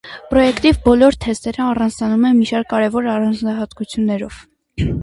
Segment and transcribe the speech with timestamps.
[0.29, 4.45] Պրոյեկտիվ բոլոր թեստերը առանձնանում են մի շարք կարևոր առանձնահատկություններով։